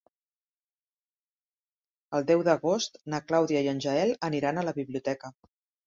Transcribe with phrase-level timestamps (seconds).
[2.19, 5.37] El deu d'agost na Clàudia i en Gaël aniran a la biblioteca.